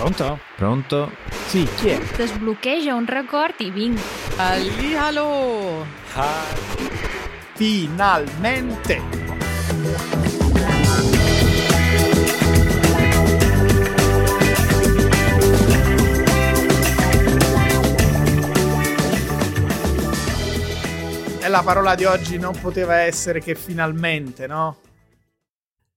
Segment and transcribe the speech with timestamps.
[0.00, 0.38] Pronto?
[0.56, 1.12] Pronto?
[1.48, 1.98] Sì, chi è?
[2.16, 4.00] Desbloqueja un record i vinc.
[4.36, 5.84] Hallihallo!
[7.52, 9.02] Finalmente!
[21.42, 24.78] E la parola di oggi non poteva essere che finalmente, no?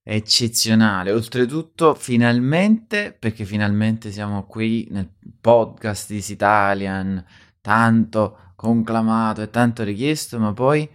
[0.06, 5.08] Eccezionale, oltretutto finalmente, perché finalmente siamo qui nel
[5.40, 7.24] podcast di Italian,
[7.62, 10.86] tanto conclamato e tanto richiesto, ma poi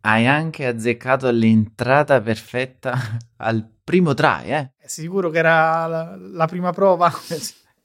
[0.00, 2.98] hai anche azzeccato l'entrata perfetta
[3.38, 4.72] al primo try, eh?
[4.76, 7.12] È sicuro che era la, la prima prova?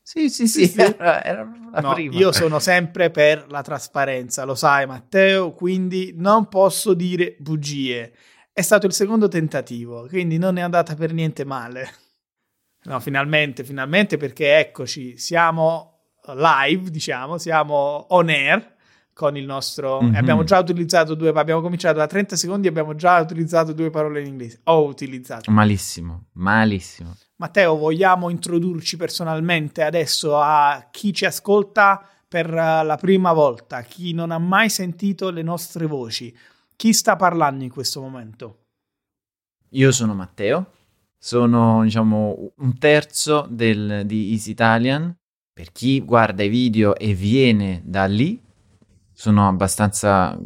[0.08, 0.80] Sì, sì, sì, sì.
[0.80, 2.16] Era, era la No, prima.
[2.18, 8.14] io sono sempre per la trasparenza, lo sai Matteo, quindi non posso dire bugie.
[8.58, 11.94] È stato il secondo tentativo, quindi non è andata per niente male.
[12.86, 16.00] No, finalmente, finalmente perché eccoci, siamo
[16.34, 18.76] live, diciamo, siamo on air
[19.14, 20.02] con il nostro...
[20.02, 20.16] Mhm.
[20.16, 21.30] e Abbiamo già utilizzato due...
[21.30, 24.62] Abbiamo cominciato da 30 secondi e abbiamo già utilizzato due parole in inglese.
[24.64, 25.52] Ho utilizzato.
[25.52, 27.16] Malissimo, malissimo.
[27.36, 34.32] Matteo, vogliamo introdurci personalmente adesso a chi ci ascolta per la prima volta, chi non
[34.32, 36.36] ha mai sentito le nostre voci?
[36.78, 38.66] Chi sta parlando in questo momento?
[39.70, 40.74] Io sono Matteo,
[41.18, 45.12] sono diciamo un terzo del, di Easy Italian.
[45.52, 48.40] Per chi guarda i video e viene da lì,
[49.12, 50.40] sono abbastanza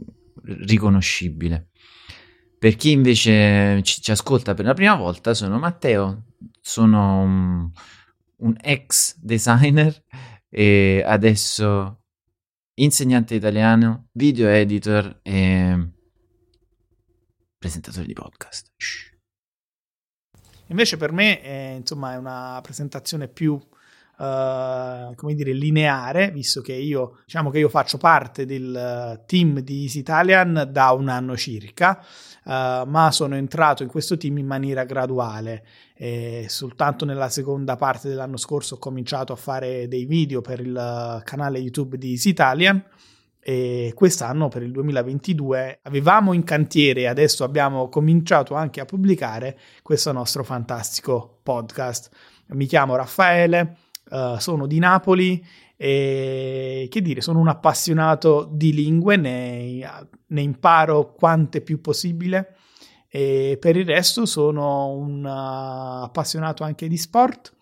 [0.43, 1.71] riconoscibile.
[2.57, 6.27] Per chi invece ci, ci ascolta per la prima volta, sono Matteo,
[6.61, 7.71] sono un,
[8.37, 10.01] un ex designer
[10.47, 12.03] e adesso
[12.75, 15.89] insegnante italiano, video editor e
[17.61, 18.71] presentatore di podcast.
[18.75, 19.11] Shh.
[20.69, 23.59] Invece per me è, insomma, è una presentazione più,
[24.17, 29.59] eh, come dire, lineare, visto che io, diciamo che io faccio parte del eh, team
[29.59, 34.47] di Easy Italian da un anno circa, eh, ma sono entrato in questo team in
[34.47, 35.63] maniera graduale.
[35.93, 40.75] E soltanto nella seconda parte dell'anno scorso ho cominciato a fare dei video per il
[40.75, 42.83] eh, canale YouTube di Easy Italian
[43.43, 49.57] e quest'anno per il 2022 avevamo in cantiere e adesso abbiamo cominciato anche a pubblicare
[49.81, 52.15] questo nostro fantastico podcast.
[52.49, 53.77] Mi chiamo Raffaele,
[54.11, 55.43] eh, sono di Napoli
[55.75, 62.57] e che dire, sono un appassionato di lingue, ne, ne imparo quante più possibile.
[63.09, 67.53] E per il resto sono un uh, appassionato anche di sport,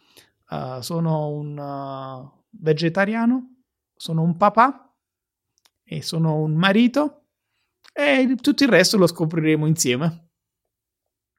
[0.50, 3.62] uh, sono un uh, vegetariano,
[3.96, 4.89] sono un papà
[5.90, 7.24] e sono un marito
[7.92, 10.30] e tutto il resto lo scopriremo insieme.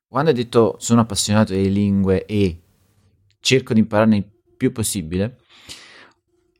[0.09, 2.61] Quando hai detto sono appassionato di lingue e
[3.39, 5.39] cerco di impararne il più possibile,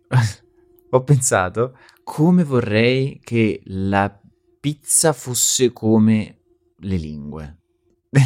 [0.91, 4.21] ho pensato come vorrei che la
[4.61, 6.43] pizza fosse come
[6.77, 7.59] le lingue.
[8.11, 8.25] Nel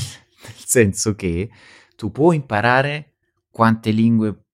[0.57, 1.49] senso che
[1.97, 3.15] tu puoi imparare
[3.51, 4.45] quante lingue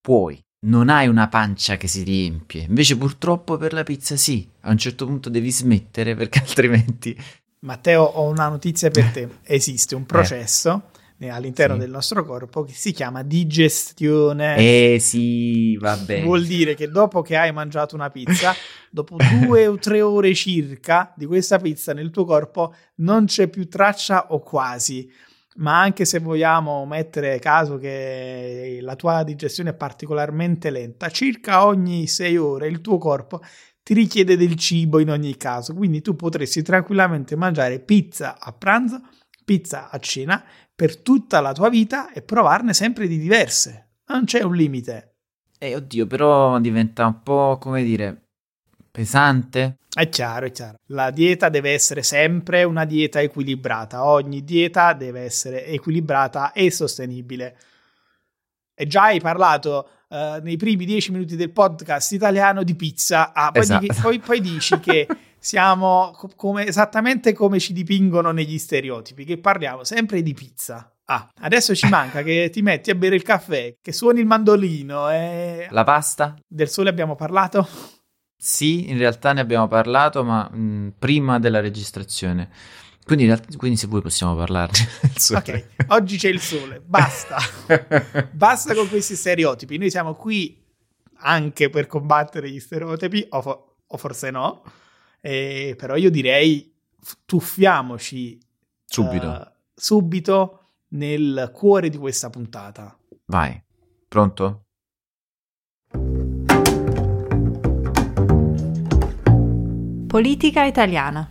[0.00, 0.42] puoi.
[0.60, 2.62] Non hai una pancia che si riempie.
[2.62, 4.48] Invece purtroppo per la pizza sì.
[4.62, 7.16] A un certo punto devi smettere perché altrimenti...
[7.60, 9.28] Matteo, ho una notizia per te.
[9.42, 11.80] Esiste un processo eh, all'interno sì.
[11.80, 14.56] del nostro corpo che si chiama digestione.
[14.56, 16.24] Eh sì, va bene.
[16.24, 18.54] Vuol dire che dopo che hai mangiato una pizza,
[18.90, 23.68] dopo due o tre ore circa di questa pizza nel tuo corpo non c'è più
[23.68, 25.10] traccia o quasi.
[25.58, 32.06] Ma anche se vogliamo mettere caso che la tua digestione è particolarmente lenta, circa ogni
[32.06, 33.40] sei ore il tuo corpo
[33.88, 35.74] ti richiede del cibo in ogni caso.
[35.74, 39.00] Quindi tu potresti tranquillamente mangiare pizza a pranzo,
[39.46, 43.92] pizza a cena per tutta la tua vita e provarne sempre di diverse.
[44.08, 45.14] Non c'è un limite.
[45.58, 48.28] Eh, oddio, però diventa un po', come dire,
[48.90, 49.78] pesante.
[49.98, 50.78] È chiaro, è chiaro.
[50.90, 54.04] La dieta deve essere sempre una dieta equilibrata.
[54.04, 57.56] Ogni dieta deve essere equilibrata e sostenibile.
[58.76, 63.32] E già hai parlato uh, nei primi dieci minuti del podcast italiano di pizza.
[63.32, 63.86] Ah, poi, Esatto.
[63.86, 69.38] di- poi- poi dici che siamo co- come, esattamente come ci dipingono negli stereotipi, che
[69.38, 70.92] parliamo sempre di pizza.
[71.06, 75.10] Ah, adesso ci manca che ti metti a bere il caffè, che suoni il mandolino
[75.10, 75.66] e...
[75.70, 76.36] La pasta?
[76.46, 77.66] Del sole abbiamo parlato?
[78.40, 82.48] Sì, in realtà ne abbiamo parlato, ma mh, prima della registrazione.
[83.04, 84.78] Quindi, realtà- quindi se vuoi possiamo parlarne.
[85.34, 87.36] Ok, oggi c'è il sole, basta.
[88.30, 89.76] Basta con questi stereotipi.
[89.78, 90.62] Noi siamo qui
[91.20, 94.62] anche per combattere gli stereotipi, o, fo- o forse no.
[95.20, 96.72] Eh, però io direi
[97.26, 98.38] tuffiamoci
[98.84, 99.40] Subito.
[99.40, 102.96] eh, subito nel cuore di questa puntata.
[103.26, 103.60] Vai.
[104.06, 104.66] Pronto?
[110.08, 111.30] Politica italiana.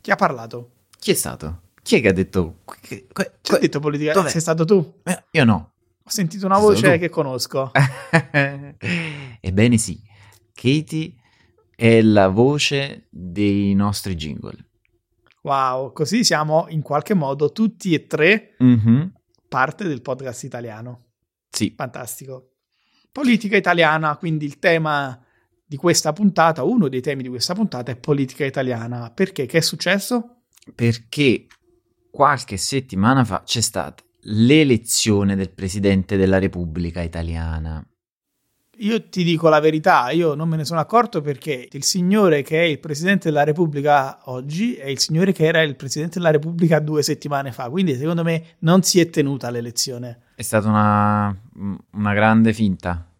[0.00, 0.86] Chi ha parlato?
[0.98, 1.64] Chi è stato?
[1.82, 2.60] Chi è che ha detto?
[2.80, 4.12] che- que- ha detto politica?
[4.14, 4.30] Dov'è?
[4.30, 5.00] Sei stato tu?
[5.04, 5.72] Eh, Io no.
[6.02, 7.72] Ho sentito una voce che conosco.
[9.40, 10.00] Ebbene sì,
[10.54, 11.14] Katie
[11.74, 14.56] è la voce dei nostri jingle.
[15.42, 19.12] Wow, così siamo in qualche modo tutti e tre Mhm,
[19.48, 21.04] parte del podcast italiano.
[21.50, 22.52] Sì, Fantastico.
[23.12, 25.18] Politica italiana, quindi il tema
[25.66, 29.10] di questa puntata, uno dei temi di questa puntata è politica italiana.
[29.10, 29.46] Perché?
[29.46, 30.36] Che è successo?
[30.74, 31.46] perché
[32.10, 37.84] qualche settimana fa c'è stata l'elezione del Presidente della Repubblica Italiana.
[38.80, 42.60] Io ti dico la verità, io non me ne sono accorto perché il signore che
[42.60, 46.78] è il Presidente della Repubblica oggi è il signore che era il Presidente della Repubblica
[46.78, 50.24] due settimane fa, quindi secondo me non si è tenuta l'elezione.
[50.34, 51.34] È stata una,
[51.92, 53.10] una grande finta.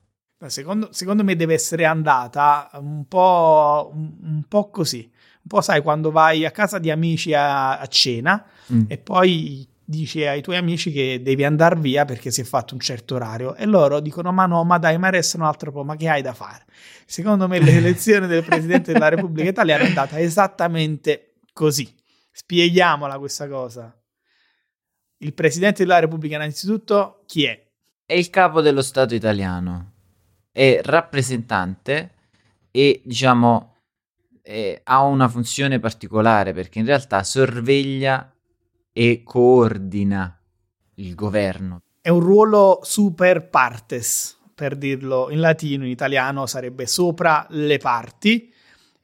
[0.47, 5.81] Secondo, secondo me deve essere andata un po', un, un po' così, un po' sai
[5.81, 8.83] quando vai a casa di amici a, a cena Mm.
[8.89, 12.81] e poi dici ai tuoi amici che devi andare via perché si è fatto un
[12.81, 15.95] certo orario e loro dicono ma no, ma dai, ma resta un altro po', ma
[15.95, 16.65] che hai da fare?
[17.07, 21.89] Secondo me l'elezione del Presidente della Repubblica Italiana è andata esattamente così.
[22.33, 23.97] Spieghiamola questa cosa.
[25.19, 27.65] Il Presidente della Repubblica innanzitutto chi è?
[28.05, 29.93] È il capo dello Stato italiano,
[30.57, 32.13] è rappresentante
[32.71, 33.75] e diciamo
[34.41, 38.33] eh, ha una funzione particolare perché in realtà sorveglia
[38.91, 40.35] e coordina
[40.95, 41.83] il governo.
[42.01, 48.51] È un ruolo super partes, per dirlo in latino, in italiano sarebbe sopra le parti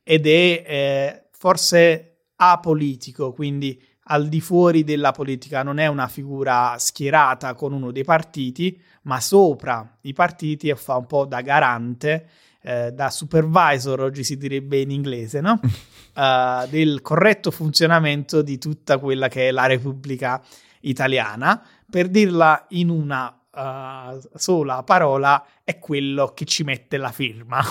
[0.03, 6.77] ed è eh, forse apolitico, quindi al di fuori della politica, non è una figura
[6.79, 12.29] schierata con uno dei partiti, ma sopra i partiti e fa un po' da garante,
[12.63, 15.61] eh, da supervisor, oggi si direbbe in inglese, no?
[16.15, 20.43] Eh, del corretto funzionamento di tutta quella che è la Repubblica
[20.81, 21.67] italiana.
[21.91, 27.63] Per dirla in una eh, sola parola, è quello che ci mette la firma.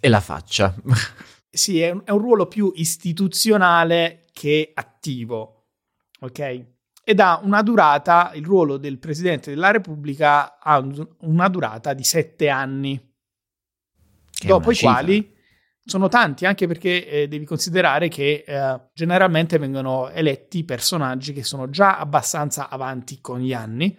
[0.00, 0.72] E la faccia.
[1.52, 5.64] Sì, è un, è un ruolo più istituzionale che attivo,
[6.20, 6.64] ok?
[7.02, 12.04] Ed ha una durata, il ruolo del Presidente della Repubblica ha un- una durata di
[12.04, 12.98] sette anni,
[14.30, 14.92] Che dopo i cifra.
[14.92, 15.34] quali
[15.84, 21.68] sono tanti, anche perché eh, devi considerare che eh, generalmente vengono eletti personaggi che sono
[21.68, 23.96] già abbastanza avanti con gli anni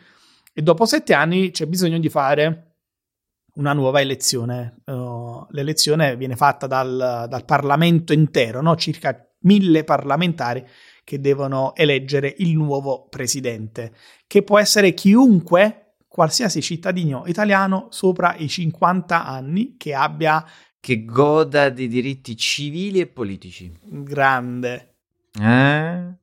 [0.54, 2.76] e dopo sette anni c'è bisogno di fare
[3.56, 4.82] una nuova elezione.
[4.86, 8.76] Uh, l'elezione viene fatta dal, dal Parlamento intero, no?
[8.78, 10.66] circa mille parlamentari
[11.04, 13.94] che devono eleggere il nuovo presidente,
[14.28, 20.46] che può essere chiunque, qualsiasi cittadino italiano sopra i 50 anni che abbia
[20.80, 23.72] Che goda di diritti civili e politici.
[23.84, 24.96] grande.
[25.40, 26.14] Eh?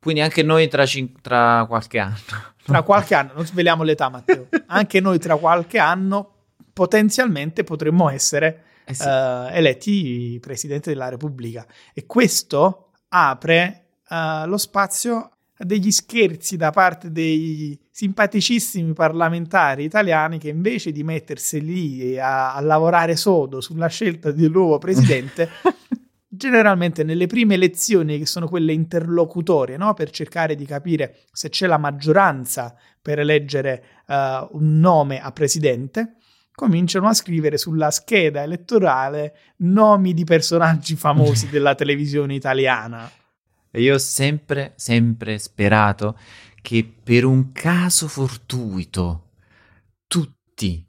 [0.00, 2.16] Quindi anche noi tra, cin- tra qualche anno.
[2.64, 6.32] Tra qualche anno, non sveliamo l'età Matteo, anche noi tra qualche anno
[6.72, 9.06] potenzialmente potremmo essere Eh sì.
[9.08, 16.70] eh, eletti presidente della Repubblica e questo apre eh, lo spazio a degli scherzi da
[16.70, 23.86] parte dei simpaticissimi parlamentari italiani che invece di mettersi lì a, a lavorare sodo sulla
[23.86, 25.48] scelta del nuovo presidente
[26.28, 29.94] generalmente nelle prime elezioni che sono quelle interlocutorie no?
[29.94, 36.16] per cercare di capire se c'è la maggioranza per eleggere eh, un nome a presidente
[36.56, 43.08] cominciano a scrivere sulla scheda elettorale nomi di personaggi famosi della televisione italiana.
[43.76, 46.18] E io ho sempre, sempre sperato
[46.62, 49.32] che per un caso fortuito
[50.06, 50.82] tutti,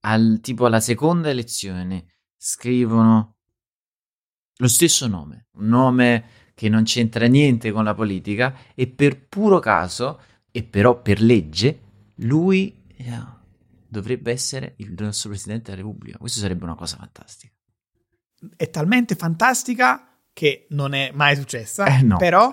[0.00, 3.36] al, tipo alla seconda elezione, scrivono
[4.56, 9.60] lo stesso nome, un nome che non c'entra niente con la politica e per puro
[9.60, 11.82] caso, e però per legge,
[12.16, 13.24] lui eh,
[13.86, 16.18] dovrebbe essere il nostro Presidente della Repubblica.
[16.18, 17.54] Questo sarebbe una cosa fantastica.
[18.56, 22.16] È talmente fantastica che non è mai successa, Eh, no.
[22.16, 22.52] però,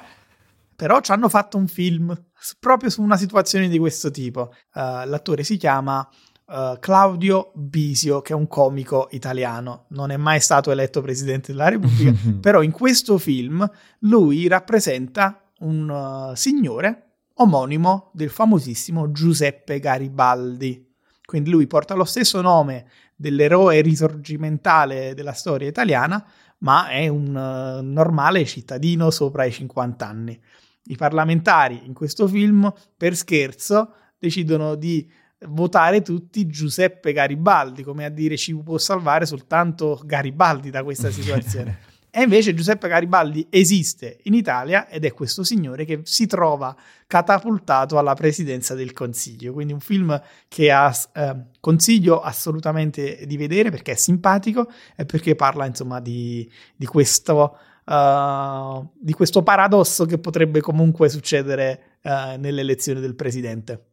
[0.76, 2.16] però ci hanno fatto un film
[2.60, 4.54] proprio su una situazione di questo tipo.
[4.74, 6.08] Uh, l'attore si chiama
[6.48, 11.70] uh, Claudio Bisio, che è un comico italiano, non è mai stato eletto Presidente della
[11.70, 13.70] Repubblica, però in questo film
[14.00, 17.04] lui rappresenta un uh, signore
[17.36, 20.88] omonimo del famosissimo Giuseppe Garibaldi.
[21.26, 26.26] Quindi lui porta lo stesso nome dell'eroe risorgimentale della storia italiana,
[26.60, 30.40] ma è un uh, normale cittadino sopra i 50 anni.
[30.86, 35.10] I parlamentari in questo film, per scherzo, decidono di
[35.48, 41.89] votare tutti Giuseppe Garibaldi, come a dire ci può salvare soltanto Garibaldi da questa situazione.
[42.12, 46.76] E invece Giuseppe Garibaldi esiste in Italia ed è questo signore che si trova
[47.06, 49.54] catapultato alla presidenza del Consiglio.
[49.54, 55.36] Quindi un film che ha, eh, consiglio assolutamente di vedere perché è simpatico e perché
[55.36, 62.64] parla insomma di, di, questo, uh, di questo, paradosso che potrebbe comunque succedere uh, nelle
[63.02, 63.84] del presidente.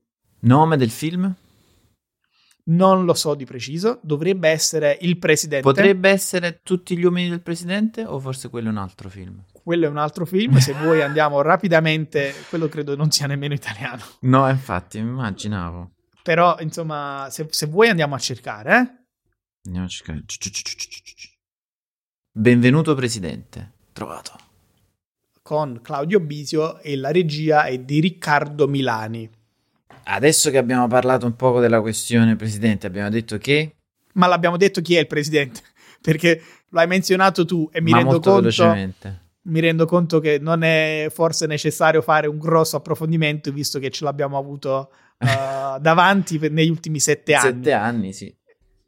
[0.41, 1.35] Nome del film?
[2.69, 5.63] Non lo so di preciso, dovrebbe essere il presidente.
[5.63, 9.45] Potrebbe essere tutti gli uomini del presidente o forse quello è un altro film?
[9.53, 14.03] Quello è un altro film, se vuoi andiamo rapidamente, quello credo non sia nemmeno italiano.
[14.21, 15.93] No, infatti, immaginavo.
[16.23, 19.05] Però, insomma, se, se vuoi andiamo a cercare, eh?
[19.67, 20.25] Andiamo a cercare.
[22.31, 24.39] Benvenuto presidente, trovato.
[25.43, 29.31] Con Claudio Bisio e la regia è di Riccardo Milani.
[30.09, 33.75] Adesso che abbiamo parlato un poco della questione presidente, abbiamo detto che...
[34.15, 35.61] Ma l'abbiamo detto chi è il presidente,
[36.01, 38.43] perché lo hai menzionato tu e mi Ma rendo molto conto...
[38.43, 39.25] velocemente.
[39.47, 44.05] Mi rendo conto che non è forse necessario fare un grosso approfondimento, visto che ce
[44.05, 47.53] l'abbiamo avuto uh, davanti per, negli ultimi sette anni.
[47.53, 48.35] Sette anni, sì.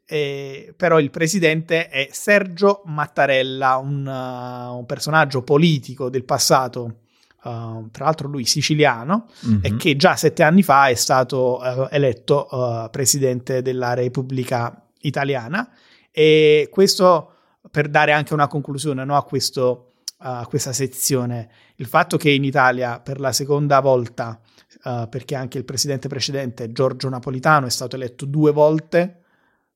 [0.05, 7.01] E, però il presidente è Sergio Mattarella, un, uh, un personaggio politico del passato
[7.41, 9.59] Uh, tra l'altro lui siciliano, mm-hmm.
[9.61, 15.71] e che già sette anni fa è stato uh, eletto uh, presidente della Repubblica Italiana.
[16.11, 17.31] E questo
[17.71, 21.49] per dare anche una conclusione no, a, questo, a questa sezione.
[21.75, 24.37] Il fatto che in Italia per la seconda volta,
[24.81, 29.23] perché anche il presidente precedente, Giorgio Napolitano, è stato eletto due volte,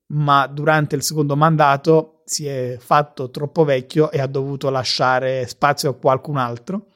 [0.08, 5.90] ma durante il secondo mandato si è fatto troppo vecchio e ha dovuto lasciare spazio
[5.90, 6.88] a qualcun altro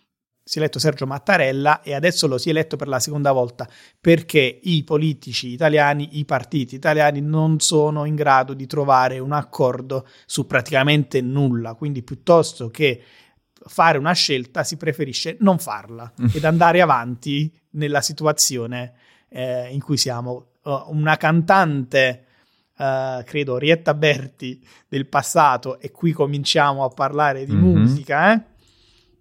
[0.49, 3.69] si è eletto Sergio Mattarella e adesso lo si è eletto per la seconda volta
[4.00, 10.09] perché i politici italiani, i partiti italiani non sono in grado di trovare un accordo
[10.25, 13.02] su praticamente nulla, quindi piuttosto che
[13.52, 16.28] fare una scelta si preferisce non farla mm.
[16.33, 18.95] ed andare avanti nella situazione
[19.28, 20.52] eh, in cui siamo.
[20.62, 22.23] Uh, una cantante
[22.78, 27.76] Uh, credo Rietta Berti del passato e qui cominciamo a parlare di mm-hmm.
[27.76, 28.43] musica, eh?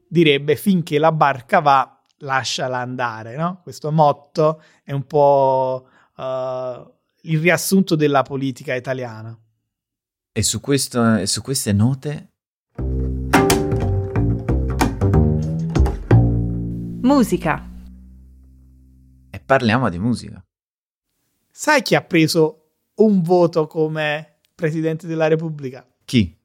[0.07, 3.59] Direbbe finché la barca va, lasciala andare, no?
[3.61, 6.23] Questo motto è un po' uh,
[7.21, 9.37] il riassunto della politica italiana.
[10.31, 12.31] E su, questo, e su queste note...
[17.01, 17.65] Musica.
[19.29, 20.43] E parliamo di musica.
[21.49, 25.87] Sai chi ha preso un voto come Presidente della Repubblica?
[26.03, 26.37] Chi?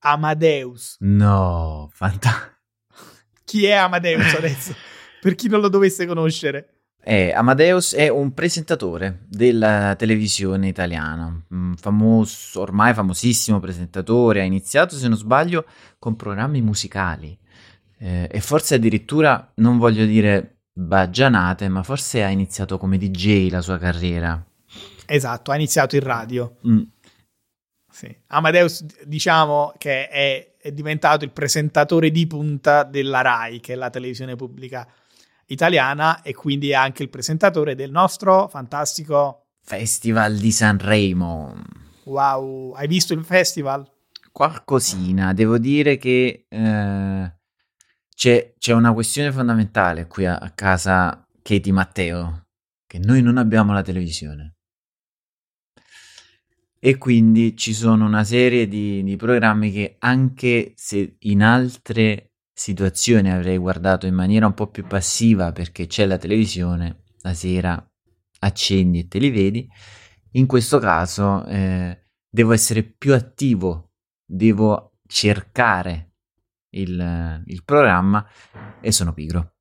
[0.00, 0.96] Amadeus.
[1.00, 2.53] No, fantastico
[3.44, 4.74] chi è Amadeus adesso,
[5.20, 6.68] per chi non lo dovesse conoscere.
[7.06, 11.44] Eh, Amadeus è un presentatore della televisione italiana,
[11.76, 15.66] famoso, ormai famosissimo presentatore, ha iniziato se non sbaglio
[15.98, 17.38] con programmi musicali
[17.98, 23.62] eh, e forse addirittura, non voglio dire baggianate, ma forse ha iniziato come DJ la
[23.62, 24.44] sua carriera.
[25.06, 26.56] Esatto, ha iniziato in radio.
[26.66, 26.82] Mm.
[27.94, 28.12] Sì.
[28.26, 33.88] Amadeus, diciamo che è, è, diventato il presentatore di punta della RAI, che è la
[33.88, 34.84] televisione pubblica
[35.46, 41.54] italiana, e quindi è anche il presentatore del nostro fantastico Festival di Sanremo.
[42.06, 43.88] Wow, hai visto il festival?
[44.32, 47.32] Qualcosina, devo dire che eh,
[48.12, 52.46] c'è, c'è, una questione fondamentale qui a, a casa Katie Matteo,
[52.88, 54.53] che noi non abbiamo la televisione
[56.86, 63.30] e quindi ci sono una serie di, di, programmi che anche se in altre situazioni
[63.32, 67.82] avrei guardato in maniera un po' più passiva perché c'è la televisione, la sera
[68.40, 69.66] accendi e te li vedi,
[70.32, 76.16] in questo caso eh, devo essere più attivo, devo cercare
[76.74, 78.28] il, il programma
[78.82, 79.54] e sono pigro.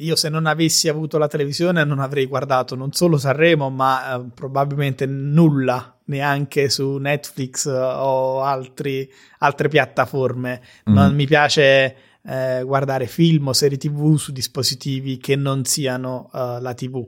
[0.00, 4.30] Io se non avessi avuto la televisione non avrei guardato non solo Sanremo, ma eh,
[4.34, 10.60] probabilmente nulla, neanche su Netflix eh, o altri, altre piattaforme.
[10.88, 10.92] Mm.
[10.92, 16.60] Non mi piace eh, guardare film o serie TV su dispositivi che non siano uh,
[16.60, 17.06] la TV.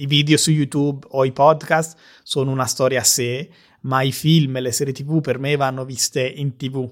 [0.00, 3.50] I video su YouTube o i podcast sono una storia a sé,
[3.82, 6.88] ma i film e le serie TV per me vanno viste in TV.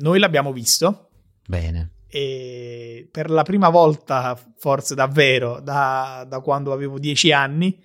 [0.00, 1.10] Noi l'abbiamo visto.
[1.46, 7.78] Bene e per la prima volta, forse davvero, da, da quando avevo dieci anni,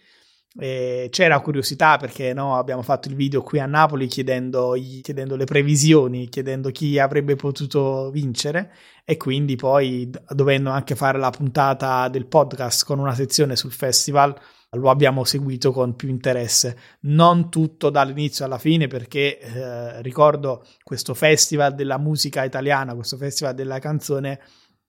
[0.55, 5.45] E c'era curiosità perché no, abbiamo fatto il video qui a Napoli chiedendo, chiedendo, le
[5.45, 8.71] previsioni, chiedendo chi avrebbe potuto vincere
[9.03, 14.35] e quindi poi dovendo anche fare la puntata del podcast con una sezione sul festival
[14.73, 16.77] lo abbiamo seguito con più interesse.
[17.01, 23.53] Non tutto dall'inizio alla fine perché eh, ricordo questo festival della musica italiana, questo festival
[23.53, 24.39] della canzone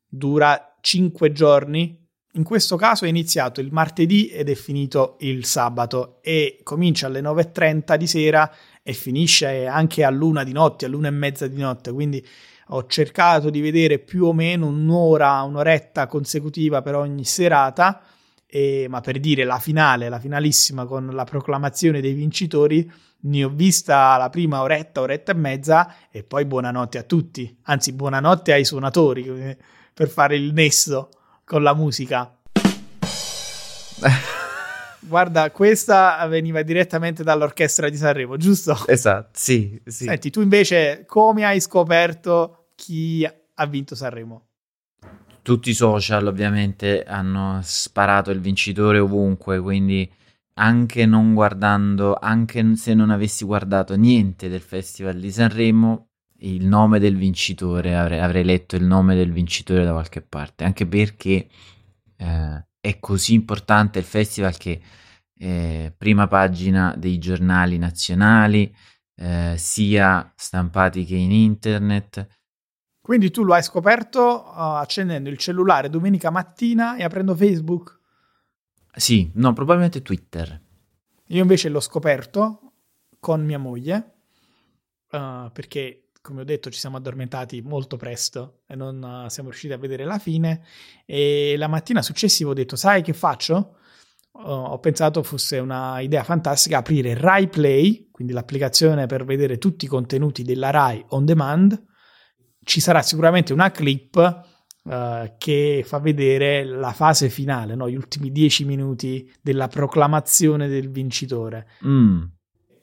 [0.06, 2.03] dura 5 giorni
[2.36, 7.20] in questo caso è iniziato il martedì ed è finito il sabato e comincia alle
[7.20, 11.60] 9.30 di sera e finisce anche a luna di notte, a luna e mezza di
[11.60, 12.24] notte, quindi
[12.68, 18.02] ho cercato di vedere più o meno un'ora, un'oretta consecutiva per ogni serata,
[18.46, 23.48] e, ma per dire la finale, la finalissima con la proclamazione dei vincitori, ne ho
[23.48, 28.64] vista la prima oretta, oretta e mezza e poi buonanotte a tutti, anzi buonanotte ai
[28.64, 29.56] suonatori eh,
[29.94, 31.10] per fare il nesso
[31.44, 32.36] con la musica.
[35.06, 38.86] Guarda, questa veniva direttamente dall'orchestra di Sanremo, giusto?
[38.86, 40.04] Esatto, sì, sì.
[40.04, 44.46] Senti, tu invece come hai scoperto chi ha vinto Sanremo?
[45.42, 50.10] Tutti i social ovviamente hanno sparato il vincitore ovunque, quindi
[50.54, 56.08] anche non guardando, anche se non avessi guardato niente del Festival di Sanremo,
[56.44, 60.86] il nome del vincitore, avrei, avrei, letto il nome del vincitore da qualche parte, anche
[60.86, 61.48] perché
[62.16, 64.80] eh, è così importante il festival che
[65.36, 68.74] eh, prima pagina dei giornali nazionali,
[69.16, 72.26] eh, sia stampati che in internet.
[73.00, 78.00] Quindi tu lo hai scoperto uh, accendendo il cellulare domenica mattina e aprendo Facebook?
[78.94, 80.60] Sì, no, probabilmente Twitter.
[81.28, 82.72] Io invece l'ho scoperto
[83.20, 84.14] con mia moglie,
[85.10, 89.74] uh, perché come ho detto, ci siamo addormentati molto presto e non uh, siamo riusciti
[89.74, 90.64] a vedere la fine.
[91.04, 93.76] E la mattina successiva ho detto: Sai che faccio?
[94.32, 99.88] Ho pensato fosse una idea fantastica aprire Rai Play, quindi l'applicazione per vedere tutti i
[99.88, 101.84] contenuti della Rai on demand.
[102.64, 104.52] Ci sarà sicuramente una clip
[104.84, 107.88] Uh, che fa vedere la fase finale, no?
[107.88, 111.68] gli ultimi dieci minuti della proclamazione del vincitore.
[111.86, 112.24] Mm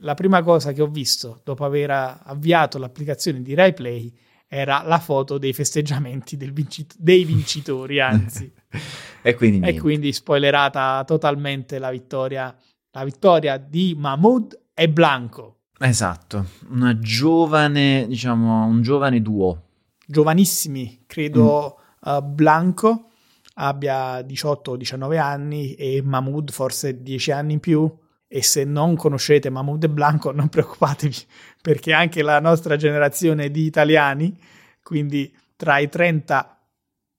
[0.01, 1.91] la prima cosa che ho visto dopo aver
[2.23, 4.13] avviato l'applicazione di RaiPlay
[4.47, 8.51] era la foto dei festeggiamenti vincit- dei vincitori, anzi.
[9.21, 12.53] e, quindi e quindi spoilerata totalmente la vittoria,
[12.91, 15.59] la vittoria di Mahmoud e Blanco.
[15.79, 19.67] Esatto, una giovane, diciamo, un giovane duo.
[20.05, 22.13] Giovanissimi, credo mm.
[22.13, 23.05] uh, Blanco
[23.53, 27.89] abbia 18 o 19 anni e Mahmoud forse 10 anni in più
[28.33, 31.17] e se non conoscete Mahmoud e Blanco non preoccupatevi
[31.61, 34.39] perché anche la nostra generazione di italiani,
[34.81, 36.57] quindi tra i 30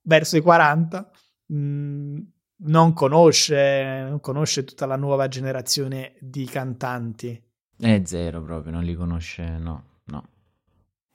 [0.05, 1.11] verso i 40,
[1.49, 2.19] mh, mm,
[2.65, 7.41] non, conosce, non conosce tutta la nuova generazione di cantanti.
[7.77, 10.29] È zero proprio, non li conosce, no, no.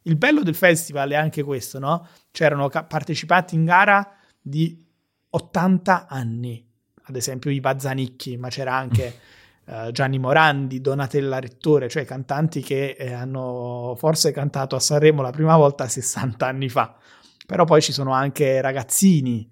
[0.03, 2.07] Il bello del festival è anche questo, no?
[2.29, 4.85] C'erano ca- partecipanti in gara di
[5.31, 6.63] 80 anni,
[7.05, 9.19] ad esempio i Bazzanicchi, ma c'era anche
[9.67, 15.31] uh, Gianni Morandi, Donatella Rettore, cioè cantanti che eh, hanno forse cantato a Sanremo la
[15.31, 16.95] prima volta 60 anni fa.
[17.45, 19.49] Però poi ci sono anche ragazzini,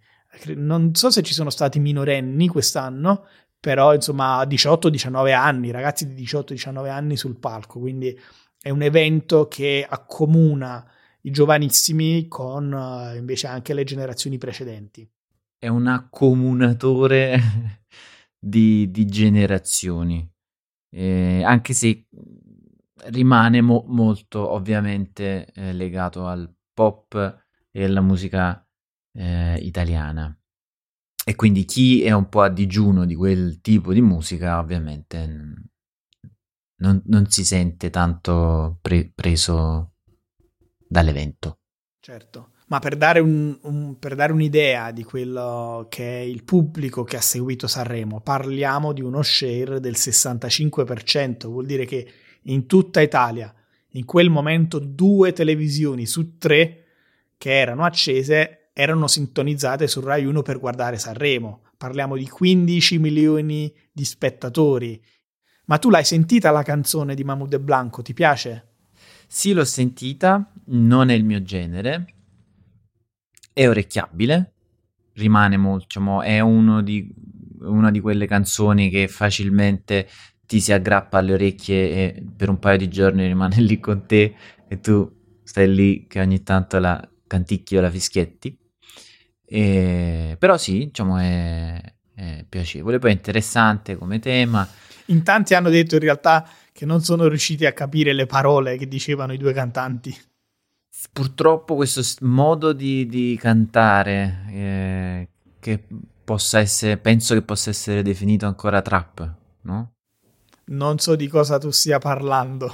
[0.56, 3.26] non so se ci sono stati minorenni quest'anno,
[3.60, 8.18] però insomma 18-19 anni, ragazzi di 18-19 anni sul palco, quindi
[8.62, 10.86] è un evento che accomuna
[11.22, 15.08] i giovanissimi con uh, invece anche le generazioni precedenti.
[15.58, 17.40] È un accomunatore
[18.38, 20.28] di, di generazioni,
[20.90, 22.08] eh, anche se
[23.06, 28.66] rimane mo- molto ovviamente eh, legato al pop e alla musica
[29.14, 30.38] eh, italiana.
[31.28, 35.26] E quindi chi è un po' a digiuno di quel tipo di musica ovviamente
[36.78, 39.94] non, non si sente tanto pre- preso
[40.88, 41.60] dall'evento.
[42.00, 42.52] Certo.
[42.68, 47.18] Ma per dare, un, un, per dare, un'idea di quello che è il pubblico che
[47.18, 52.08] ha seguito Sanremo, parliamo di uno share del 65%, vuol dire che
[52.44, 53.54] in tutta Italia,
[53.92, 56.86] in quel momento, due televisioni su tre
[57.38, 61.62] che erano accese erano sintonizzate su Rai 1 per guardare Sanremo.
[61.78, 65.02] Parliamo di 15 milioni di spettatori.
[65.66, 68.02] Ma tu l'hai sentita la canzone di Mahmoud e Blanco?
[68.02, 68.68] Ti piace?
[69.28, 72.15] Sì, l'ho sentita, non è il mio genere
[73.56, 74.52] è orecchiabile,
[75.14, 76.42] rimane molto, diciamo, è
[76.84, 77.10] di,
[77.62, 80.10] una di quelle canzoni che facilmente
[80.46, 84.36] ti si aggrappa alle orecchie e per un paio di giorni rimane lì con te
[84.68, 85.10] e tu
[85.42, 88.60] stai lì che ogni tanto la canticchi o la fischietti.
[89.46, 91.82] E, però sì, diciamo, è,
[92.14, 94.68] è piacevole, poi è interessante come tema.
[95.06, 98.90] In tanti hanno detto in realtà che non sono riusciti a capire le parole che
[98.90, 100.14] dicevano i due cantanti.
[101.12, 105.28] Purtroppo questo modo di, di cantare, eh,
[105.60, 105.84] che
[106.24, 109.92] possa essere, penso che possa essere definito ancora trap, no?
[110.66, 112.74] Non so di cosa tu stia parlando.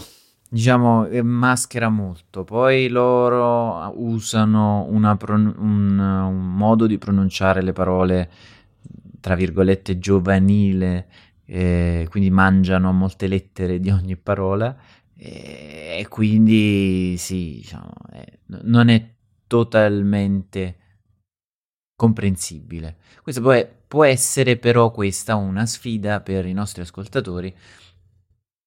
[0.49, 2.43] Diciamo, eh, maschera molto.
[2.43, 8.29] Poi loro usano pron- un, un, modo di pronunciare le parole,
[9.19, 11.07] tra virgolette, giovanile,
[11.45, 14.75] eh, quindi mangiano molte lettere di ogni parola
[15.23, 19.13] e, e quindi sì, diciamo, eh, non è
[19.45, 20.77] totalmente
[21.95, 22.97] comprensibile.
[23.21, 23.53] Questo può,
[23.87, 27.55] può essere però questa una sfida per i nostri ascoltatori.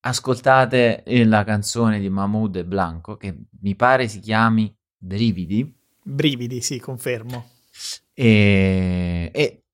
[0.07, 5.77] Ascoltate la canzone di Mahmoud e Blanco che mi pare si chiami Brividi.
[6.05, 7.49] Brividi, sì, confermo.
[8.13, 9.65] E, e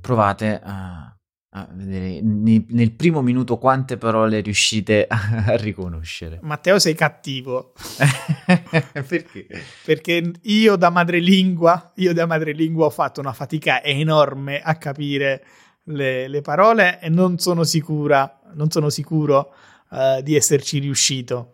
[0.00, 1.11] provate a,
[1.54, 6.38] a vedere nel primo minuto quante parole riuscite a, riconoscere.
[6.42, 7.74] Matteo sei cattivo.
[9.06, 9.46] Perché?
[9.84, 15.44] Perché io da madrelingua, io da madrelingua ho fatto una fatica enorme a capire
[15.84, 19.52] le, le parole e non sono sicura, non sono sicuro
[19.90, 21.52] uh, di esserci riuscito.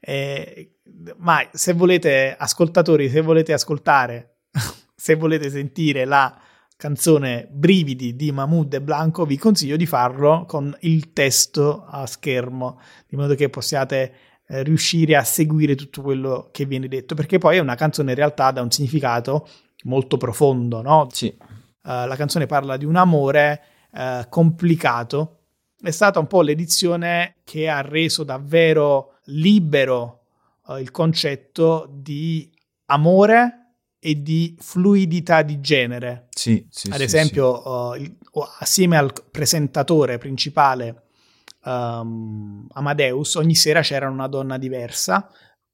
[0.00, 0.72] Eh,
[1.18, 4.38] ma se volete, ascoltatori, se volete ascoltare,
[4.92, 6.36] se volete sentire la
[6.76, 12.78] canzone Brividi di Mahmoud e Blanco, vi consiglio di farlo con il testo a schermo,
[13.08, 14.12] di modo che possiate
[14.46, 18.16] eh, riuscire a seguire tutto quello che viene detto, perché poi è una canzone in
[18.16, 19.48] realtà da un significato
[19.84, 21.08] molto profondo, no?
[21.10, 21.34] Sì.
[21.38, 23.62] Uh, la canzone parla di un amore
[23.92, 25.38] uh, complicato.
[25.80, 30.24] È stata un po' l'edizione che ha reso davvero libero
[30.66, 32.50] uh, il concetto di
[32.86, 33.65] amore
[34.06, 36.28] e di fluidità di genere.
[36.30, 38.16] Sì, sì, Ad esempio, sì.
[38.30, 41.06] Uh, assieme al presentatore principale
[41.64, 45.28] um, Amadeus, ogni sera c'era una donna diversa.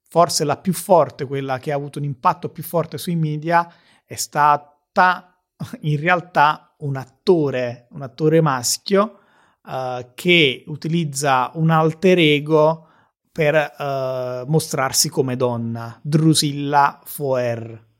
[0.09, 3.71] Forse la più forte, quella che ha avuto un impatto più forte sui media,
[4.03, 5.39] è stata
[5.81, 9.19] in realtà un attore, un attore maschio
[9.61, 12.87] uh, che utilizza un alter ego
[13.31, 17.91] per uh, mostrarsi come donna, Drusilla Foer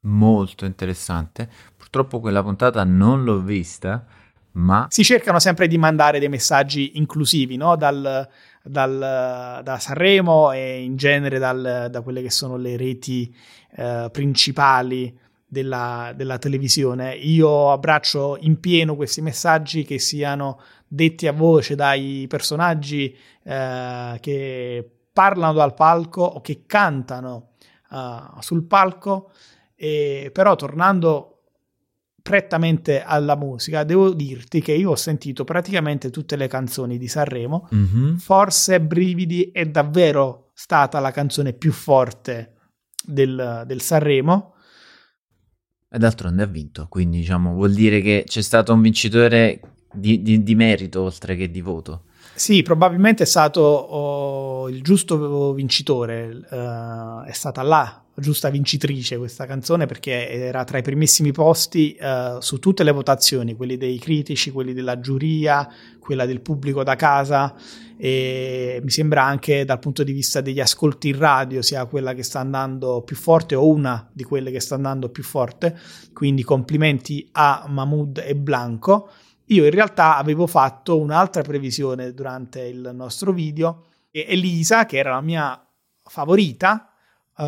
[0.00, 1.48] molto interessante.
[1.76, 4.04] Purtroppo quella puntata non l'ho vista,
[4.52, 4.86] ma...
[4.90, 7.76] Si cercano sempre di mandare dei messaggi inclusivi, no?
[7.76, 8.28] Dal,
[8.62, 13.34] dal, da Sanremo e in genere dal, da quelle che sono le reti
[13.76, 17.14] eh, principali della, della, televisione.
[17.14, 24.90] Io abbraccio in pieno questi messaggi che siano detti a voce dai personaggi eh, che
[25.12, 27.50] parlano dal palco o che cantano
[27.90, 29.32] uh, sul palco
[29.80, 31.34] e, però tornando
[32.20, 37.68] prettamente alla musica, devo dirti che io ho sentito praticamente tutte le canzoni di Sanremo.
[37.72, 38.16] Mm-hmm.
[38.16, 42.54] Forse Brividi è davvero stata la canzone più forte
[43.04, 44.54] del, del Sanremo.
[45.88, 49.60] E d'altronde ha vinto, quindi diciamo vuol dire che c'è stato un vincitore
[49.92, 52.07] di, di, di merito oltre che di voto.
[52.38, 59.44] Sì, probabilmente è stato oh, il giusto vincitore, uh, è stata là giusta vincitrice questa
[59.44, 64.52] canzone perché era tra i primissimi posti uh, su tutte le votazioni, quelli dei critici,
[64.52, 67.54] quelli della giuria, quella del pubblico da casa
[67.96, 72.22] e mi sembra anche dal punto di vista degli ascolti in radio sia quella che
[72.22, 75.76] sta andando più forte o una di quelle che sta andando più forte,
[76.12, 79.10] quindi complimenti a Mahmoud e Blanco.
[79.48, 85.10] Io in realtà avevo fatto un'altra previsione durante il nostro video e Elisa, che era
[85.10, 85.66] la mia
[86.02, 86.90] favorita,
[87.36, 87.44] uh,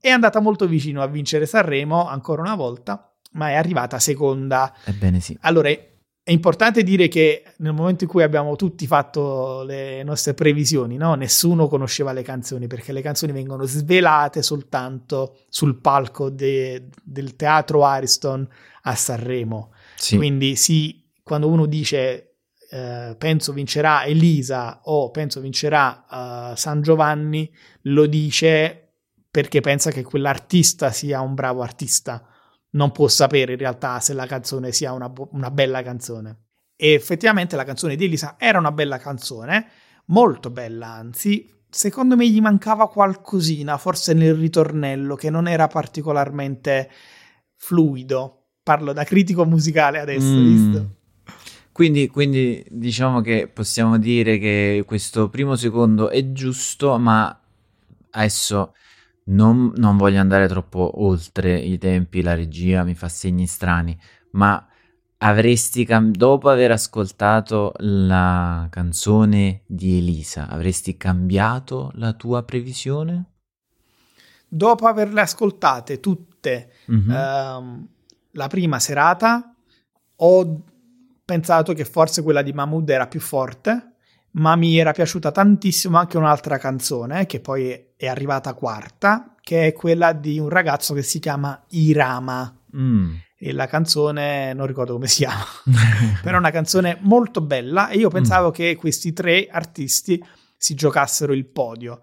[0.00, 4.72] è andata molto vicino a vincere Sanremo ancora una volta, ma è arrivata seconda.
[4.84, 5.36] Ebbene sì.
[5.42, 10.96] Allora, è importante dire che nel momento in cui abbiamo tutti fatto le nostre previsioni,
[10.96, 11.14] no?
[11.14, 17.84] nessuno conosceva le canzoni perché le canzoni vengono svelate soltanto sul palco de- del teatro
[17.84, 18.46] Ariston
[18.82, 19.72] a Sanremo.
[19.96, 20.16] Sì.
[20.16, 22.28] Quindi sì, quando uno dice
[22.70, 26.04] eh, penso vincerà Elisa o penso vincerà
[26.52, 27.50] uh, San Giovanni,
[27.82, 28.92] lo dice
[29.30, 32.26] perché pensa che quell'artista sia un bravo artista.
[32.70, 36.42] Non può sapere in realtà se la canzone sia una, una bella canzone.
[36.76, 39.66] E effettivamente la canzone di Elisa era una bella canzone,
[40.06, 41.50] molto bella anzi.
[41.70, 46.90] Secondo me gli mancava qualcosina, forse nel ritornello, che non era particolarmente
[47.56, 48.34] fluido.
[48.62, 50.44] Parlo da critico musicale adesso, mm.
[50.44, 50.97] visto?
[51.78, 57.40] Quindi, quindi, diciamo che possiamo dire che questo primo secondo è giusto, ma
[58.10, 58.74] adesso
[59.26, 63.96] non, non, voglio andare troppo oltre i tempi, la regia mi fa segni strani,
[64.32, 64.66] ma
[65.18, 73.24] avresti cam- dopo aver ascoltato la canzone di Elisa, avresti cambiato la tua previsione?
[74.48, 77.10] Dopo averle ascoltate tutte Mhm.
[77.12, 77.88] ehm,
[78.32, 79.54] la prima serata,
[80.16, 80.62] ho
[81.28, 83.96] pensato che forse quella di Mahmood era più forte,
[84.30, 89.72] ma mi era piaciuta tantissimo anche un'altra canzone che poi è arrivata quarta, che è
[89.74, 92.60] quella di un ragazzo che si chiama Irama.
[92.74, 93.14] Mm.
[93.36, 95.44] E la canzone non ricordo come si chiama,
[96.22, 100.24] però è una canzone molto bella e io pensavo che questi tre artisti
[100.56, 102.00] si giocassero il podio.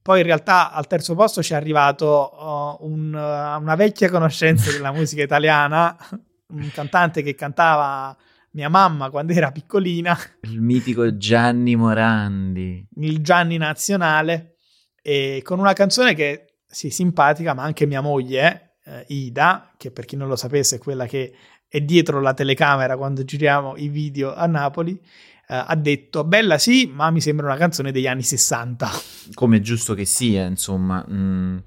[0.00, 4.70] Poi in realtà al terzo posto ci è arrivato uh, un- uh, una vecchia conoscenza
[4.70, 5.96] della musica italiana,
[6.46, 8.16] un cantante che cantava
[8.52, 12.86] mia mamma quando era piccolina, Il mitico Gianni Morandi.
[12.96, 14.56] il Gianni Nazionale,
[15.02, 20.04] e con una canzone che sì, simpatica, ma anche mia moglie, eh, Ida, che per
[20.04, 21.34] chi non lo sapesse è quella che
[21.68, 26.90] è dietro la telecamera quando giriamo i video a Napoli, eh, ha detto bella sì,
[26.92, 28.90] ma mi sembra una canzone degli anni 60.
[29.34, 31.58] Come è giusto che sia, insomma, mm,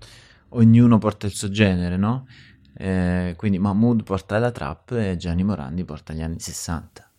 [0.49, 2.25] ognuno porta il suo genere, no?
[2.77, 7.09] Eh, quindi Mahmood porta la trap e Gianni Morandi porta gli anni 60.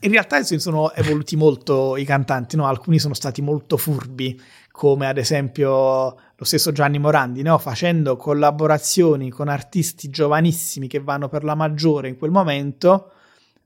[0.00, 2.66] In realtà sono evoluti molto i cantanti, no?
[2.66, 5.70] alcuni sono stati molto furbi, come ad esempio
[6.34, 7.58] lo stesso Gianni Morandi, no?
[7.58, 13.12] facendo collaborazioni con artisti giovanissimi che vanno per la maggiore in quel momento,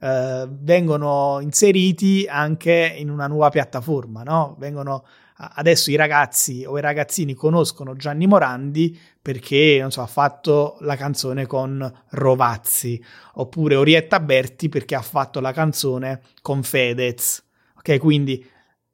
[0.00, 4.54] eh, vengono inseriti anche in una nuova piattaforma, no?
[4.58, 5.04] vengono
[5.38, 11.46] adesso i ragazzi o i ragazzini conoscono Gianni Morandi perché so, ha fatto la canzone
[11.46, 13.02] con Rovazzi
[13.34, 17.44] oppure Orietta Berti perché ha fatto la canzone con Fedez.
[17.76, 18.44] Ok, quindi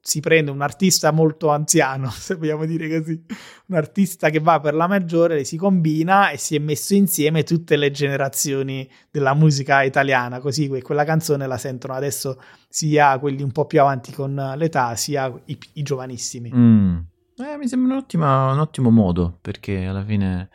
[0.07, 3.19] si prende un artista molto anziano, se vogliamo dire così,
[3.65, 7.75] un artista che va per la maggiore, si combina e si è messo insieme tutte
[7.75, 12.39] le generazioni della musica italiana, così que- quella canzone la sentono adesso
[12.69, 16.51] sia quelli un po' più avanti con l'età, sia i, i giovanissimi.
[16.53, 16.97] Mm.
[17.37, 20.49] Eh, mi sembra un ottimo modo perché alla fine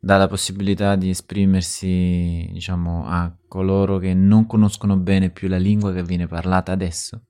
[0.00, 5.92] dà la possibilità di esprimersi, diciamo, a coloro che non conoscono bene più la lingua
[5.92, 7.25] che viene parlata adesso.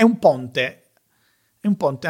[0.00, 0.92] È un ponte,
[1.60, 2.06] è un ponte.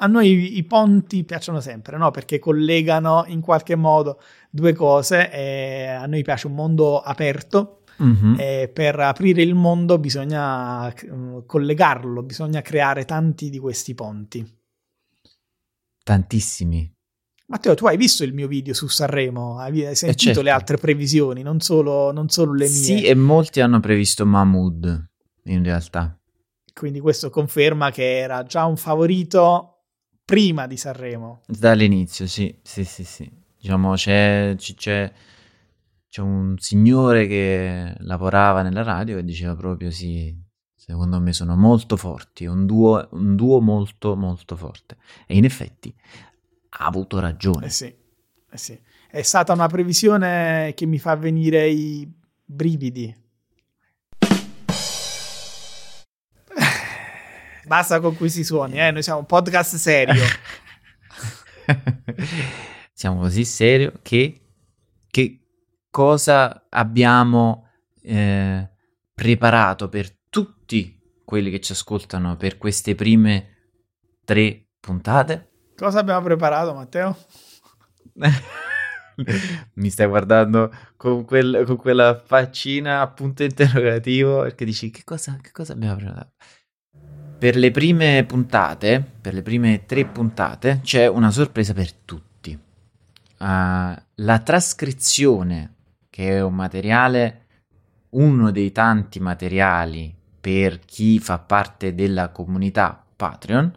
[0.00, 2.10] A, noi i ponti piacciono sempre, no?
[2.10, 4.20] Perché collegano in qualche modo
[4.50, 8.34] due cose e a noi piace un mondo aperto Mhm.
[8.40, 14.44] e per aprire il mondo bisogna eh, collegarlo, bisogna creare tanti di questi ponti.
[16.02, 16.92] Tantissimi.
[17.46, 19.58] Matteo, tu hai visto il mio video su Sanremo?
[19.60, 20.42] Hai hai sentito certo.
[20.42, 22.74] le altre previsioni, non solo, non solo le mie?
[22.74, 25.10] Sì, e molti hanno previsto Mahmood,
[25.44, 26.17] in realtà.
[26.78, 29.78] Quindi questo conferma che era già un favorito
[30.24, 31.40] prima di Sanremo.
[31.46, 33.28] Dall'inizio, sì, sì, sì, sì.
[33.58, 35.12] Diciamo, c'è, c'è,
[36.08, 40.32] c'è un signore che lavorava nella radio e diceva proprio sì,
[40.76, 44.98] secondo me sono molto forti, un duo, un duo molto, molto forte.
[45.26, 45.92] E in effetti
[46.70, 47.66] ha avuto ragione.
[47.66, 48.80] Eh sì, eh sì.
[49.10, 52.08] È stata una previsione che mi fa venire i
[52.44, 53.12] brividi.
[57.68, 58.90] Basta con questi suoni, eh?
[58.90, 60.24] noi siamo un podcast serio.
[62.94, 64.40] Siamo così serio che,
[65.10, 65.40] che
[65.90, 67.68] cosa abbiamo
[68.02, 68.70] eh,
[69.12, 73.74] preparato per tutti quelli che ci ascoltano per queste prime
[74.24, 75.50] tre puntate?
[75.76, 77.18] Cosa abbiamo preparato, Matteo?
[79.74, 85.36] Mi stai guardando con, quel- con quella faccina a punto interrogativo perché dici che cosa,
[85.40, 86.32] che cosa abbiamo preparato?
[87.38, 92.58] Per le prime puntate, per le prime tre puntate, c'è una sorpresa per tutti.
[93.36, 95.74] Ah, la trascrizione,
[96.10, 97.46] che è un materiale,
[98.10, 103.72] uno dei tanti materiali per chi fa parte della comunità Patreon,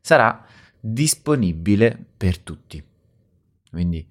[0.00, 0.44] sarà
[0.80, 2.82] disponibile per tutti.
[3.70, 4.04] Quindi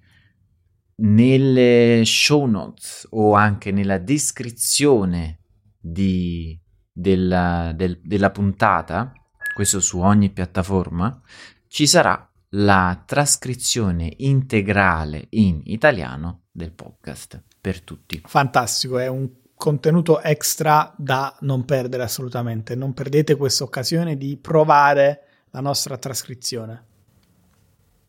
[0.96, 5.40] nelle show notes o anche nella descrizione
[5.78, 6.58] di-
[6.96, 9.12] della, del- della puntata,
[9.52, 11.20] questo su ogni piattaforma,
[11.66, 18.22] ci sarà la trascrizione integrale in italiano del podcast per tutti.
[18.24, 22.76] Fantastico, è un contenuto extra da non perdere assolutamente.
[22.76, 26.84] Non perdete questa occasione di provare la nostra trascrizione.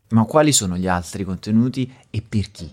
[0.09, 2.71] Ma quali sono gli altri contenuti e per chi?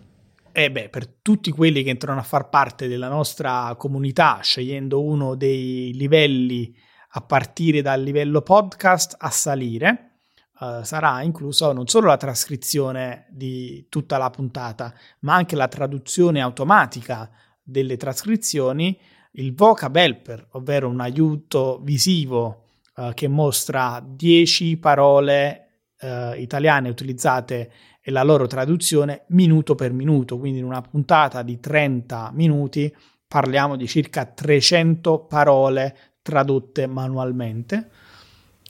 [0.53, 5.35] E beh, per tutti quelli che entrano a far parte della nostra comunità, scegliendo uno
[5.35, 6.77] dei livelli
[7.15, 10.19] a partire dal livello podcast a salire,
[10.61, 16.43] eh, sarà incluso non solo la trascrizione di tutta la puntata, ma anche la traduzione
[16.43, 17.31] automatica
[17.63, 18.99] delle trascrizioni
[19.33, 22.65] il vocab helper, ovvero un aiuto visivo
[22.97, 25.69] uh, che mostra 10 parole
[26.01, 27.73] uh, italiane utilizzate
[28.05, 32.93] e la loro traduzione minuto per minuto, quindi in una puntata di 30 minuti
[33.29, 37.91] parliamo di circa 300 parole tradotte manualmente.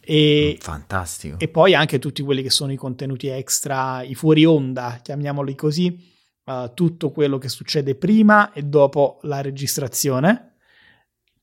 [0.04, 1.38] E, Fantastico.
[1.38, 5.98] E poi anche tutti quelli che sono i contenuti extra, i fuori onda, chiamiamoli così,
[6.44, 10.56] uh, tutto quello che succede prima e dopo la registrazione,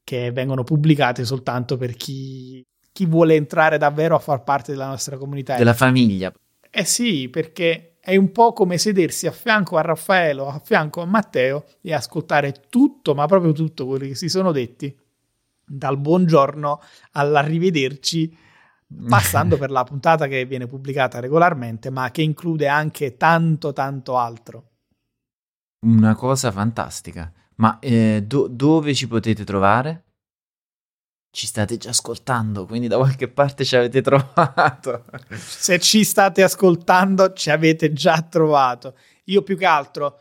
[0.03, 5.17] che vengono pubblicate soltanto per chi, chi vuole entrare davvero a far parte della nostra
[5.17, 5.55] comunità.
[5.55, 6.31] Della famiglia.
[6.69, 11.01] Eh sì, perché è un po' come sedersi a fianco a Raffaele o a fianco
[11.01, 14.95] a Matteo e ascoltare tutto, ma proprio tutto quello che si sono detti,
[15.65, 18.37] dal buongiorno all'arrivederci
[19.07, 24.69] passando per la puntata che viene pubblicata regolarmente, ma che include anche tanto tanto altro.
[25.85, 27.31] Una cosa fantastica.
[27.55, 30.05] Ma eh, do- dove ci potete trovare?
[31.31, 35.05] Ci state già ascoltando, quindi da qualche parte ci avete trovato.
[35.35, 38.95] Se ci state ascoltando, ci avete già trovato.
[39.25, 40.19] Io più che altro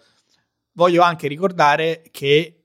[0.73, 2.59] voglio anche ricordare che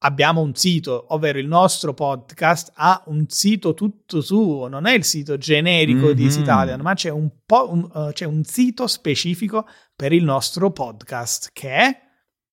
[0.00, 5.04] abbiamo un sito, ovvero il nostro podcast ha un sito tutto suo, non è il
[5.04, 6.14] sito generico mm-hmm.
[6.14, 10.22] di Easy Italian, ma c'è un, po', un, uh, c'è un sito specifico per il
[10.24, 12.00] nostro podcast che è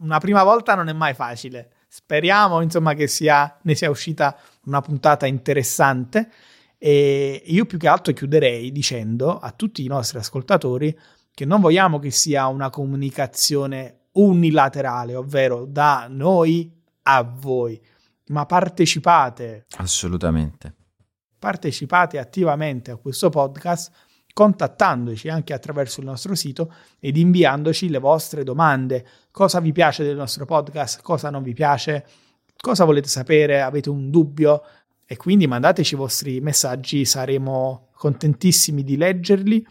[0.00, 1.72] Una prima volta non è mai facile.
[1.88, 6.30] Speriamo insomma che sia, ne sia uscita una puntata interessante
[6.78, 10.96] e io più che altro chiuderei dicendo a tutti i nostri ascoltatori
[11.34, 17.80] che non vogliamo che sia una comunicazione unilaterale, ovvero da noi a voi,
[18.28, 19.66] ma partecipate.
[19.76, 20.74] Assolutamente.
[21.38, 23.90] Partecipate attivamente a questo podcast
[24.32, 29.06] contattandoci anche attraverso il nostro sito ed inviandoci le vostre domande.
[29.30, 31.02] Cosa vi piace del nostro podcast?
[31.02, 32.06] Cosa non vi piace?
[32.56, 33.60] Cosa volete sapere?
[33.60, 34.62] Avete un dubbio?
[35.06, 39.66] E quindi mandateci i vostri messaggi, saremo contentissimi di leggerli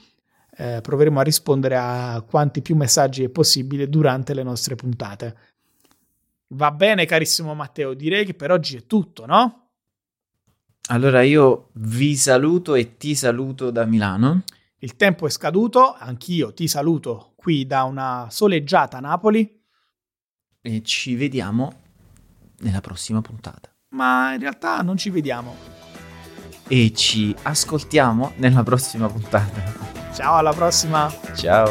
[0.59, 5.37] eh, proveremo a rispondere a quanti più messaggi è possibile durante le nostre puntate.
[6.47, 9.58] Va bene, carissimo Matteo, direi che per oggi è tutto, no?
[10.87, 14.43] Allora io vi saluto e ti saluto da Milano.
[14.79, 19.61] Il tempo è scaduto, anch'io ti saluto qui da una soleggiata Napoli.
[20.61, 21.81] E ci vediamo
[22.59, 23.69] nella prossima puntata.
[23.89, 25.55] Ma in realtà non ci vediamo.
[26.67, 30.11] E ci ascoltiamo nella prossima puntata.
[30.13, 31.11] Ciao, alla prossima.
[31.35, 31.67] Ciao.